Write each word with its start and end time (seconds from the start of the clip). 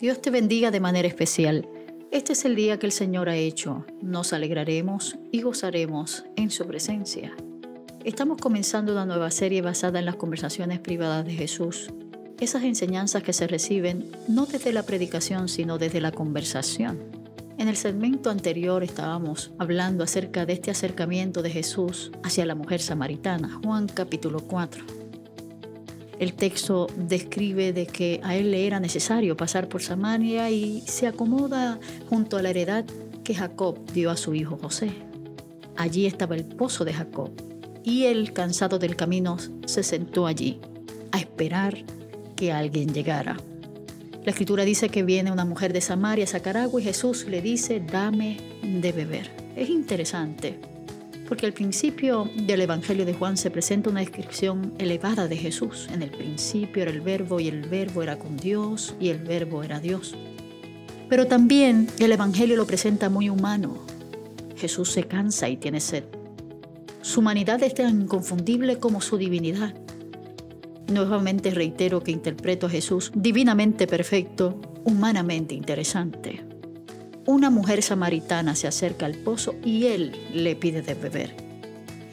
Dios 0.00 0.22
te 0.22 0.30
bendiga 0.30 0.70
de 0.70 0.78
manera 0.78 1.08
especial. 1.08 1.68
Este 2.12 2.32
es 2.32 2.44
el 2.44 2.54
día 2.54 2.78
que 2.78 2.86
el 2.86 2.92
Señor 2.92 3.28
ha 3.28 3.34
hecho. 3.34 3.84
Nos 4.00 4.32
alegraremos 4.32 5.18
y 5.32 5.42
gozaremos 5.42 6.24
en 6.36 6.52
su 6.52 6.64
presencia. 6.68 7.34
Estamos 8.04 8.40
comenzando 8.40 8.92
una 8.92 9.06
nueva 9.06 9.32
serie 9.32 9.60
basada 9.60 9.98
en 9.98 10.04
las 10.04 10.14
conversaciones 10.14 10.78
privadas 10.78 11.26
de 11.26 11.32
Jesús. 11.32 11.92
Esas 12.38 12.62
enseñanzas 12.62 13.24
que 13.24 13.32
se 13.32 13.48
reciben 13.48 14.12
no 14.28 14.46
desde 14.46 14.72
la 14.72 14.84
predicación, 14.84 15.48
sino 15.48 15.78
desde 15.78 16.00
la 16.00 16.12
conversación. 16.12 17.00
En 17.58 17.66
el 17.66 17.76
segmento 17.76 18.30
anterior 18.30 18.84
estábamos 18.84 19.50
hablando 19.58 20.04
acerca 20.04 20.46
de 20.46 20.52
este 20.52 20.70
acercamiento 20.70 21.42
de 21.42 21.50
Jesús 21.50 22.12
hacia 22.22 22.46
la 22.46 22.54
mujer 22.54 22.80
samaritana, 22.80 23.58
Juan 23.64 23.88
capítulo 23.88 24.38
4. 24.46 25.07
El 26.18 26.34
texto 26.34 26.88
describe 26.96 27.72
de 27.72 27.86
que 27.86 28.20
a 28.24 28.34
él 28.34 28.50
le 28.50 28.66
era 28.66 28.80
necesario 28.80 29.36
pasar 29.36 29.68
por 29.68 29.82
Samaria 29.82 30.50
y 30.50 30.82
se 30.86 31.06
acomoda 31.06 31.78
junto 32.08 32.36
a 32.36 32.42
la 32.42 32.50
heredad 32.50 32.84
que 33.22 33.34
Jacob 33.34 33.78
dio 33.92 34.10
a 34.10 34.16
su 34.16 34.34
hijo 34.34 34.58
José. 34.60 34.90
Allí 35.76 36.06
estaba 36.06 36.34
el 36.34 36.44
pozo 36.44 36.84
de 36.84 36.92
Jacob 36.92 37.30
y 37.84 38.04
él, 38.06 38.32
cansado 38.32 38.80
del 38.80 38.96
camino, 38.96 39.36
se 39.66 39.84
sentó 39.84 40.26
allí 40.26 40.60
a 41.12 41.18
esperar 41.18 41.84
que 42.34 42.52
alguien 42.52 42.92
llegara. 42.92 43.36
La 44.24 44.32
escritura 44.32 44.64
dice 44.64 44.88
que 44.88 45.04
viene 45.04 45.30
una 45.30 45.44
mujer 45.44 45.72
de 45.72 45.80
Samaria 45.80 46.24
a 46.24 46.28
sacar 46.28 46.68
y 46.76 46.82
Jesús 46.82 47.26
le 47.26 47.40
dice, 47.40 47.80
dame 47.80 48.38
de 48.62 48.90
beber. 48.90 49.30
Es 49.56 49.68
interesante 49.70 50.58
porque 51.28 51.44
al 51.44 51.52
principio 51.52 52.30
del 52.34 52.62
Evangelio 52.62 53.04
de 53.04 53.12
Juan 53.12 53.36
se 53.36 53.50
presenta 53.50 53.90
una 53.90 54.00
descripción 54.00 54.72
elevada 54.78 55.28
de 55.28 55.36
Jesús. 55.36 55.88
En 55.92 56.02
el 56.02 56.10
principio 56.10 56.82
era 56.82 56.90
el 56.90 57.02
verbo 57.02 57.38
y 57.38 57.48
el 57.48 57.68
verbo 57.68 58.02
era 58.02 58.18
con 58.18 58.38
Dios 58.38 58.94
y 58.98 59.10
el 59.10 59.18
verbo 59.18 59.62
era 59.62 59.78
Dios. 59.78 60.16
Pero 61.10 61.26
también 61.26 61.88
el 61.98 62.12
Evangelio 62.12 62.56
lo 62.56 62.66
presenta 62.66 63.10
muy 63.10 63.28
humano. 63.28 63.76
Jesús 64.56 64.90
se 64.90 65.04
cansa 65.04 65.48
y 65.50 65.58
tiene 65.58 65.80
sed. 65.80 66.04
Su 67.02 67.20
humanidad 67.20 67.62
es 67.62 67.74
tan 67.74 68.00
inconfundible 68.00 68.78
como 68.78 69.02
su 69.02 69.18
divinidad. 69.18 69.74
Nuevamente 70.90 71.50
reitero 71.50 72.02
que 72.02 72.10
interpreto 72.10 72.66
a 72.66 72.70
Jesús 72.70 73.12
divinamente 73.14 73.86
perfecto, 73.86 74.60
humanamente 74.84 75.54
interesante 75.54 76.57
una 77.28 77.50
mujer 77.50 77.82
samaritana 77.82 78.56
se 78.56 78.68
acerca 78.68 79.04
al 79.04 79.14
pozo 79.14 79.54
y 79.62 79.84
él 79.84 80.16
le 80.32 80.56
pide 80.56 80.80
de 80.80 80.94
beber. 80.94 81.36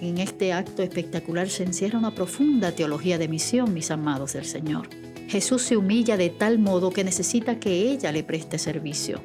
En 0.00 0.18
este 0.18 0.52
acto 0.52 0.82
espectacular 0.82 1.48
se 1.48 1.62
encierra 1.62 2.00
una 2.00 2.12
profunda 2.12 2.72
teología 2.72 3.16
de 3.16 3.28
misión, 3.28 3.72
mis 3.72 3.92
amados 3.92 4.32
del 4.32 4.44
Señor. 4.44 4.88
Jesús 5.28 5.62
se 5.62 5.76
humilla 5.76 6.16
de 6.16 6.30
tal 6.30 6.58
modo 6.58 6.90
que 6.90 7.04
necesita 7.04 7.60
que 7.60 7.88
ella 7.88 8.10
le 8.10 8.24
preste 8.24 8.58
servicio. 8.58 9.20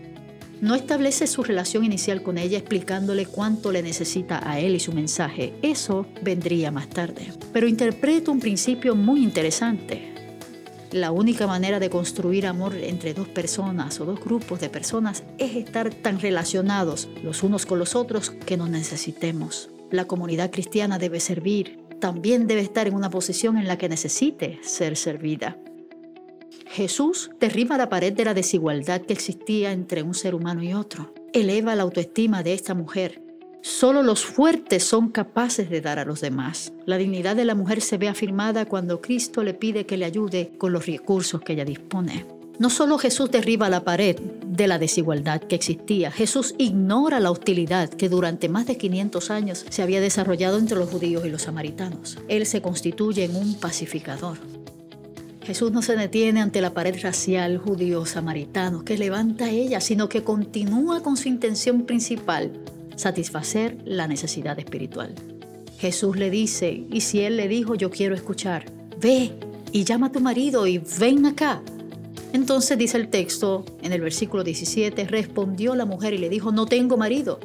No 0.62 0.76
establece 0.76 1.26
su 1.26 1.42
relación 1.42 1.84
inicial 1.84 2.22
con 2.22 2.38
ella 2.38 2.60
explicándole 2.60 3.26
cuánto 3.26 3.72
le 3.72 3.82
necesita 3.82 4.48
a 4.48 4.60
él 4.60 4.76
y 4.76 4.80
su 4.80 4.94
mensaje. 4.94 5.52
Eso 5.64 6.06
vendría 6.22 6.70
más 6.70 6.90
tarde. 6.90 7.34
Pero 7.52 7.68
interpreta 7.68 8.30
un 8.30 8.40
principio 8.40 8.96
muy 8.96 9.24
interesante. 9.24 10.14
La 10.92 11.12
única 11.12 11.48
manera 11.48 11.80
de 11.80 11.90
construir 11.90 12.46
amor 12.46 12.76
entre 12.76 13.14
dos 13.14 13.30
personas 13.30 14.02
o 14.02 14.06
dos 14.06 14.20
grupos 14.20 14.60
de 14.60 14.70
personas 14.70 15.24
es 15.38 15.56
estar 15.56 15.94
tan 15.94 16.20
relacionados 16.20 17.08
los 17.24 17.44
unos 17.44 17.66
con 17.66 17.80
los 17.80 17.96
otros 17.96 18.32
que 18.32 18.58
nos 18.58 18.70
necesitemos. 18.70 19.70
La 19.90 20.04
comunidad 20.04 20.52
cristiana 20.52 21.00
debe 21.00 21.22
servir, 21.22 21.80
también 22.02 22.46
debe 22.46 22.60
estar 22.60 22.90
en 22.90 22.96
una 22.96 23.10
posición 23.10 23.58
en 23.58 23.70
la 23.70 23.78
que 23.78 23.88
necesite 23.88 24.60
ser 24.64 24.98
servida. 24.98 25.58
Jesús 26.68 27.32
derriba 27.40 27.78
la 27.78 27.88
pared 27.88 28.12
de 28.12 28.26
la 28.26 28.34
desigualdad 28.34 29.02
que 29.02 29.14
existía 29.14 29.72
entre 29.72 30.04
un 30.04 30.14
ser 30.14 30.36
humano 30.36 30.62
y 30.62 30.74
otro. 30.74 31.14
Eleva 31.32 31.74
la 31.76 31.84
autoestima 31.84 32.44
de 32.44 32.54
esta 32.54 32.74
mujer 32.74 33.22
Solo 33.62 34.02
los 34.02 34.26
fuertes 34.26 34.84
son 34.84 35.10
capaces 35.10 35.70
de 35.70 35.82
dar 35.82 36.00
a 36.00 36.06
los 36.06 36.20
demás. 36.20 36.74
La 36.88 36.98
dignidad 36.98 37.36
de 37.36 37.46
la 37.46 37.54
mujer 37.54 37.82
se 37.82 38.00
ve 38.00 38.10
afirmada 38.10 38.66
cuando 38.66 39.02
Cristo 39.02 39.44
le 39.44 39.54
pide 39.54 39.86
que 39.86 39.98
le 39.98 40.06
ayude 40.06 40.52
con 40.58 40.74
los 40.74 40.88
recursos 40.88 41.42
que 41.42 41.54
ella 41.54 41.64
dispone. 41.64 42.26
No 42.58 42.72
solo 42.72 42.98
Jesús 42.98 43.30
derriba 43.30 43.70
la 43.70 43.84
pared 43.84 44.20
de 44.20 44.68
la 44.68 44.80
desigualdad 44.80 45.42
que 45.42 45.56
existía, 45.56 46.12
Jesús 46.12 46.56
ignora 46.58 47.20
la 47.20 47.30
hostilidad 47.30 47.90
que 47.90 48.10
durante 48.10 48.50
más 48.50 48.66
de 48.66 48.78
500 48.78 49.30
años 49.30 49.66
se 49.70 49.84
había 49.84 50.02
desarrollado 50.02 50.58
entre 50.58 50.78
los 50.78 50.90
judíos 50.90 51.24
y 51.26 51.30
los 51.30 51.44
samaritanos. 51.44 52.18
Él 52.28 52.48
se 52.48 52.62
constituye 52.64 53.26
en 53.26 53.36
un 53.36 53.60
pacificador. 53.60 54.38
Jesús 55.44 55.72
no 55.72 55.84
se 55.84 55.96
detiene 55.96 56.42
ante 56.42 56.62
la 56.62 56.74
pared 56.74 56.96
racial 57.02 57.60
judío-samaritano 57.60 58.86
que 58.86 58.98
levanta 58.98 59.50
ella, 59.50 59.82
sino 59.82 60.10
que 60.10 60.24
continúa 60.24 61.02
con 61.02 61.18
su 61.18 61.30
intención 61.30 61.84
principal 61.84 62.52
satisfacer 63.02 63.78
la 63.86 64.08
necesidad 64.08 64.58
espiritual. 64.60 65.14
Jesús 65.80 66.16
le 66.16 66.30
dice, 66.30 66.86
y 66.92 67.02
si 67.02 67.22
él 67.22 67.38
le 67.38 67.48
dijo, 67.48 67.76
yo 67.76 67.90
quiero 67.90 68.16
escuchar, 68.16 68.66
ve 69.00 69.32
y 69.72 69.84
llama 69.84 70.08
a 70.08 70.12
tu 70.12 70.20
marido 70.20 70.68
y 70.68 70.82
ven 71.00 71.26
acá. 71.26 71.62
Entonces 72.34 72.78
dice 72.78 72.98
el 72.98 73.10
texto 73.10 73.66
en 73.82 73.92
el 73.92 74.02
versículo 74.02 74.44
17, 74.44 75.06
respondió 75.06 75.76
la 75.76 75.86
mujer 75.86 76.14
y 76.14 76.20
le 76.20 76.30
dijo, 76.30 76.52
no 76.52 76.66
tengo 76.66 76.98
marido. 76.98 77.40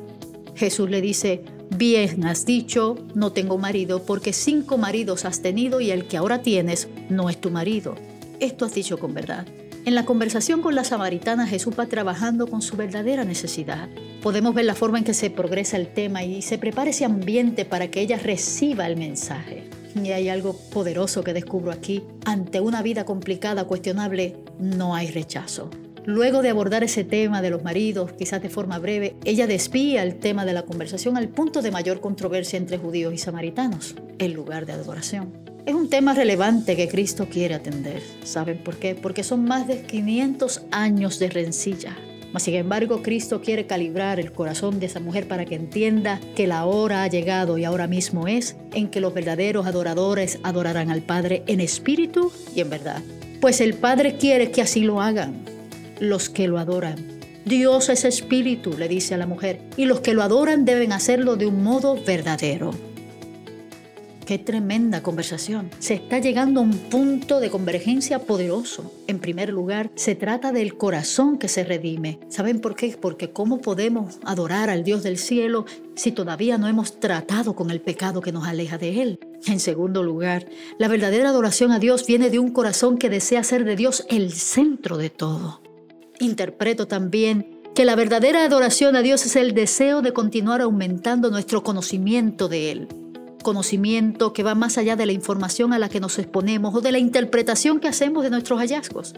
Jesús 0.55 0.91
le 0.91 1.00
dice, 1.00 1.43
bien 1.77 2.25
has 2.25 2.45
dicho, 2.45 2.97
no 3.15 3.33
tengo 3.33 3.59
marido, 3.59 4.03
porque 4.03 4.33
cinco 4.33 4.78
maridos 4.78 5.25
has 5.25 5.41
tenido 5.41 5.81
y 5.81 5.91
el 5.91 6.06
que 6.06 6.19
ahora 6.19 6.43
tienes 6.43 6.89
no 7.09 7.31
es 7.31 7.41
tu 7.41 7.50
marido. 7.50 7.95
Esto 8.39 8.66
has 8.66 8.75
dicho 8.75 8.99
con 8.99 9.15
verdad. 9.15 9.47
En 9.87 9.95
la 9.95 10.05
conversación 10.05 10.63
con 10.63 10.75
la 10.75 10.83
samaritana 10.83 11.47
Jesús 11.47 11.77
va 11.79 11.87
trabajando 11.87 12.49
con 12.49 12.61
su 12.61 12.77
verdadera 12.77 13.25
necesidad. 13.25 13.89
Podemos 14.21 14.53
ver 14.53 14.65
la 14.65 14.75
forma 14.75 14.99
en 14.99 15.05
que 15.05 15.15
se 15.15 15.31
progresa 15.31 15.77
el 15.77 15.87
tema 15.87 16.25
y 16.25 16.43
se 16.43 16.59
prepara 16.59 16.91
ese 16.91 17.05
ambiente 17.05 17.65
para 17.65 17.89
que 17.89 18.01
ella 18.01 18.19
reciba 18.19 18.89
el 18.89 18.97
mensaje. 18.97 19.71
Y 19.95 20.11
hay 20.11 20.29
algo 20.29 20.59
poderoso 20.73 21.23
que 21.23 21.33
descubro 21.33 21.71
aquí. 21.71 22.03
Ante 22.25 22.61
una 22.61 22.83
vida 22.83 23.05
complicada, 23.05 23.69
cuestionable, 23.69 24.35
no 24.59 24.97
hay 24.97 25.07
rechazo. 25.13 25.71
Luego 26.05 26.43
de 26.43 26.51
abordar 26.51 26.83
ese 26.83 27.05
tema 27.05 27.41
de 27.41 27.51
los 27.51 27.63
maridos, 27.63 28.11
quizás 28.13 28.43
de 28.43 28.51
forma 28.51 28.81
breve, 28.81 29.15
ella 29.25 29.47
desvía 29.47 30.03
el 30.03 30.19
tema 30.19 30.45
de 30.45 30.53
la 30.53 30.63
conversación 30.63 31.17
al 31.17 31.29
punto 31.29 31.63
de 31.63 31.71
mayor 31.71 32.01
controversia 32.01 32.57
entre 32.57 32.79
judíos 32.79 33.15
y 33.15 33.19
samaritanos, 33.19 33.95
el 34.19 34.33
lugar 34.33 34.67
de 34.67 34.73
adoración. 34.73 35.46
Es 35.66 35.75
un 35.75 35.91
tema 35.91 36.15
relevante 36.15 36.77
que 36.77 36.87
Cristo 36.87 37.27
quiere 37.28 37.56
atender. 37.56 38.00
¿Saben 38.22 38.59
por 38.59 38.77
qué? 38.77 38.94
Porque 38.94 39.25
son 39.25 39.44
más 39.44 39.66
de 39.66 39.82
500 39.82 40.62
años 40.71 41.19
de 41.19 41.28
rencilla. 41.28 41.97
Mas, 42.32 42.44
sin 42.44 42.54
embargo, 42.54 43.03
Cristo 43.03 43.41
quiere 43.41 43.66
calibrar 43.66 44.21
el 44.21 44.31
corazón 44.31 44.78
de 44.78 44.87
esa 44.87 45.00
mujer 45.00 45.27
para 45.27 45.44
que 45.44 45.56
entienda 45.56 46.21
que 46.37 46.47
la 46.47 46.66
hora 46.66 47.03
ha 47.03 47.09
llegado 47.09 47.59
y 47.59 47.65
ahora 47.65 47.88
mismo 47.88 48.28
es 48.28 48.54
en 48.75 48.88
que 48.88 49.00
los 49.00 49.12
verdaderos 49.12 49.66
adoradores 49.66 50.38
adorarán 50.44 50.93
al 50.93 51.03
Padre 51.03 51.43
en 51.49 51.60
espíritu 51.60 52.31
y 52.54 52.60
en 52.60 52.71
verdad. 52.71 53.03
Pues 53.41 53.60
el 53.60 53.75
Padre 53.75 54.19
quiere 54.19 54.53
que 54.53 54.62
así 54.62 54.83
lo 54.83 55.00
hagan 55.00 55.44
los 55.98 56.28
que 56.28 56.47
lo 56.47 56.59
adoran. 56.59 56.97
Dios 57.44 57.88
es 57.88 58.04
espíritu, 58.04 58.77
le 58.78 58.87
dice 58.87 59.15
a 59.15 59.19
la 59.19 59.27
mujer, 59.27 59.60
y 59.77 59.87
los 59.87 59.98
que 59.98 60.15
lo 60.15 60.22
adoran 60.22 60.65
deben 60.65 60.93
hacerlo 60.93 61.34
de 61.34 61.47
un 61.47 61.65
modo 61.65 61.97
verdadero. 62.04 62.72
Qué 64.27 64.39
tremenda 64.39 65.05
conversación. 65.05 65.71
Se 65.79 65.95
está 65.95 66.19
llegando 66.19 66.59
a 66.59 66.65
un 66.65 66.73
punto 66.73 67.39
de 67.39 67.49
convergencia 67.49 68.19
poderoso. 68.19 68.93
En 69.07 69.21
primer 69.21 69.51
lugar, 69.51 69.93
se 69.95 70.17
trata 70.17 70.51
del 70.51 70.77
corazón 70.77 71.39
que 71.39 71.47
se 71.47 71.63
redime. 71.63 72.19
¿Saben 72.29 72.61
por 72.61 72.75
qué? 72.75 72.99
Porque 73.01 73.31
¿cómo 73.31 73.61
podemos 73.61 74.19
adorar 74.25 74.69
al 74.69 74.83
Dios 74.83 75.05
del 75.05 75.17
cielo 75.17 75.65
si 75.95 76.11
todavía 76.11 76.59
no 76.59 76.67
hemos 76.67 76.99
tratado 76.99 77.55
con 77.55 77.71
el 77.71 77.81
pecado 77.81 78.21
que 78.21 78.33
nos 78.33 78.49
aleja 78.49 78.79
de 78.79 79.01
Él? 79.01 79.21
En 79.47 79.61
segundo 79.61 80.03
lugar, 80.03 80.49
la 80.77 80.89
verdadera 80.89 81.29
adoración 81.29 81.71
a 81.71 81.79
Dios 81.79 82.05
viene 82.05 82.29
de 82.29 82.41
un 82.41 82.51
corazón 82.51 82.99
que 82.99 83.09
desea 83.09 83.45
ser 83.45 83.65
de 83.65 83.77
Dios 83.77 84.05
el 84.11 84.33
centro 84.33 84.97
de 84.97 85.09
todo. 85.09 85.63
Interpreto 86.19 86.89
también 86.89 87.61
que 87.77 87.84
la 87.84 87.95
verdadera 87.95 88.45
adoración 88.45 88.97
a 88.97 89.03
Dios 89.03 89.25
es 89.25 89.37
el 89.37 89.55
deseo 89.55 90.03
de 90.03 90.13
continuar 90.13 90.63
aumentando 90.63 91.31
nuestro 91.31 91.63
conocimiento 91.63 92.49
de 92.49 92.72
Él 92.72 92.89
conocimiento 93.47 94.33
que 94.33 94.43
va 94.43 94.57
más 94.57 94.77
allá 94.77 94.97
de 94.97 95.07
la 95.07 95.13
información 95.13 95.72
a 95.72 95.78
la 95.78 95.89
que 95.89 96.01
nos 96.01 96.19
exponemos 96.19 96.75
o 96.75 96.81
de 96.81 96.91
la 96.91 96.98
interpretación 96.98 97.78
que 97.78 97.87
hacemos 97.87 98.25
de 98.25 98.31
nuestros 98.31 98.59
hallazgos. 98.59 99.15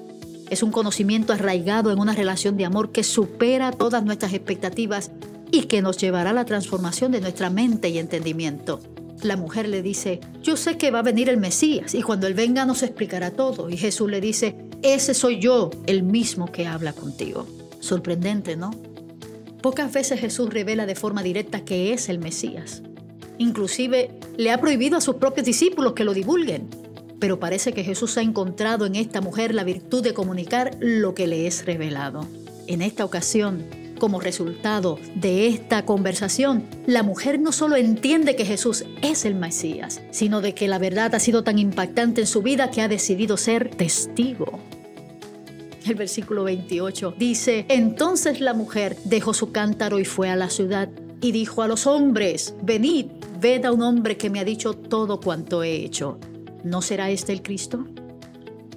Es 0.50 0.62
un 0.62 0.70
conocimiento 0.70 1.32
arraigado 1.32 1.90
en 1.90 1.98
una 1.98 2.12
relación 2.14 2.58
de 2.58 2.66
amor 2.66 2.92
que 2.92 3.04
supera 3.04 3.72
todas 3.72 4.04
nuestras 4.04 4.34
expectativas 4.34 5.12
y 5.50 5.62
que 5.62 5.80
nos 5.80 5.96
llevará 5.96 6.28
a 6.28 6.34
la 6.34 6.44
transformación 6.44 7.10
de 7.10 7.22
nuestra 7.22 7.48
mente 7.48 7.88
y 7.88 7.96
entendimiento. 7.96 8.80
La 9.22 9.38
mujer 9.38 9.66
le 9.66 9.80
dice, 9.80 10.20
yo 10.42 10.58
sé 10.58 10.76
que 10.76 10.90
va 10.90 10.98
a 10.98 11.02
venir 11.10 11.30
el 11.30 11.38
Mesías 11.38 11.94
y 11.94 12.02
cuando 12.02 12.26
Él 12.26 12.34
venga 12.34 12.66
nos 12.66 12.82
explicará 12.82 13.30
todo. 13.30 13.70
Y 13.70 13.78
Jesús 13.78 14.10
le 14.10 14.20
dice, 14.20 14.56
ese 14.82 15.14
soy 15.14 15.40
yo, 15.40 15.70
el 15.86 16.02
mismo 16.02 16.52
que 16.52 16.66
habla 16.66 16.92
contigo. 16.92 17.46
Sorprendente, 17.80 18.58
¿no? 18.58 18.72
Pocas 19.62 19.90
veces 19.90 20.20
Jesús 20.20 20.52
revela 20.52 20.84
de 20.84 20.96
forma 20.96 21.22
directa 21.22 21.64
que 21.64 21.94
es 21.94 22.10
el 22.10 22.19
Mesías. 22.19 22.82
Inclusive 23.38 24.17
le 24.38 24.52
ha 24.52 24.61
prohibido 24.61 24.96
a 24.96 25.00
sus 25.00 25.17
propios 25.17 25.44
discípulos 25.44 25.93
que 25.93 26.05
lo 26.05 26.14
divulguen. 26.14 26.69
pero 27.20 27.40
parece 27.40 27.73
que 27.73 27.82
Jesús 27.82 28.17
ha 28.17 28.23
encontrado 28.23 28.87
en 28.87 28.94
esta 28.94 29.20
mujer 29.20 29.52
la 29.52 29.64
virtud 29.64 30.05
de 30.05 30.14
comunicar 30.14 30.76
lo 30.79 31.17
que 31.17 31.26
le 31.26 31.49
es 31.49 31.67
revelado. 31.67 32.29
En 32.69 32.81
esta 32.81 33.05
ocasión, 33.05 33.67
como 33.99 34.20
resultado 34.20 35.00
de 35.17 35.49
esta 35.49 35.85
conversación, 35.85 36.62
la 36.87 37.02
mujer 37.02 37.40
no 37.40 37.50
solo 37.50 37.75
entiende 37.75 38.37
que 38.37 38.44
Jesús 38.44 38.85
es 39.02 39.25
el 39.25 39.35
Mesías, 39.35 40.00
sino 40.12 40.40
de 40.40 40.55
que 40.55 40.69
la 40.69 40.79
verdad 40.79 41.12
ha 41.17 41.19
sido 41.19 41.43
tan 41.43 41.58
impactante 41.58 42.20
en 42.20 42.29
su 42.29 42.40
vida 42.40 42.70
que 42.70 42.82
ha 42.82 42.88
decidido 42.88 43.37
ser 43.37 43.69
testigo. 43.70 44.61
El 45.85 45.96
versículo 45.96 46.44
28 46.44 47.14
dice, 47.19 47.67
entonces 47.69 48.40
la 48.40 48.55
mujer 48.55 48.96
dejó 49.05 49.35
su 49.35 49.50
cántaro 49.50 49.99
y 49.99 50.05
fue 50.05 50.31
a 50.31 50.37
la 50.37 50.50
ciudad 50.50 50.88
y 51.20 51.32
dijo 51.32 51.62
a 51.62 51.67
los 51.67 51.88
hombres, 51.88 52.55
venid, 52.62 53.06
ved 53.40 53.64
a 53.64 53.73
un 53.73 53.82
hombre 53.82 54.17
que 54.17 54.31
me 54.31 54.40
ha 54.40 54.44
dicho 54.44 54.75
todo 54.75 55.20
cuanto 55.20 55.62
he 55.62 55.85
hecho. 55.85 56.19
¿No 56.64 56.82
será 56.82 57.11
este 57.11 57.32
el 57.32 57.43
Cristo? 57.43 57.87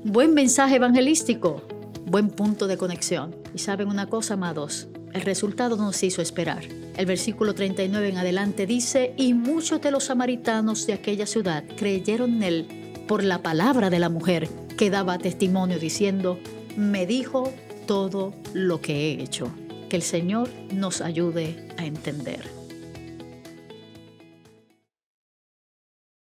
Buen 0.04 0.34
mensaje 0.36 0.76
evangelístico, 0.76 1.64
buen 2.06 2.30
punto 2.30 2.68
de 2.68 2.78
conexión. 2.78 3.36
Y 3.56 3.58
saben 3.58 3.88
una 3.88 4.08
cosa, 4.08 4.36
amados, 4.36 4.88
el 5.14 5.22
resultado 5.22 5.78
nos 5.78 6.04
hizo 6.04 6.22
esperar. 6.22 6.64
El 6.96 7.06
versículo 7.08 7.56
39 7.56 8.10
en 8.10 8.18
adelante 8.18 8.68
dice, 8.68 9.14
y 9.18 9.34
muchos 9.34 9.82
de 9.82 9.90
los 9.90 10.06
samaritanos 10.06 10.86
de 10.86 10.94
aquella 10.94 11.26
ciudad 11.26 11.64
creyeron 11.76 12.36
en 12.36 12.44
él 12.44 13.04
por 13.08 13.24
la 13.24 13.42
palabra 13.42 13.90
de 13.90 14.00
la 14.00 14.10
mujer 14.10 14.48
que 14.78 14.92
daba 14.92 15.18
testimonio 15.18 15.80
diciendo, 15.80 16.38
me 16.78 17.08
dijo 17.08 17.52
todo 17.88 18.34
lo 18.54 18.80
que 18.80 18.94
he 18.94 19.24
hecho. 19.24 19.52
Que 19.90 19.96
el 19.96 20.04
Señor 20.04 20.50
nos 20.72 21.02
ayude 21.02 21.68
a 21.78 21.86
entender. 21.86 22.61